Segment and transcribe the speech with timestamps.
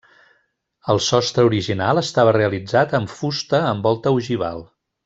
[0.93, 4.69] El sostre original estava realitzat en fusta amb volta ogival.